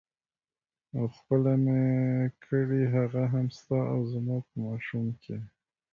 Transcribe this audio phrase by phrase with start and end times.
[0.95, 1.81] او خپله مې
[2.43, 5.37] کړې هغه هم ستا او زما په ماشوم کې.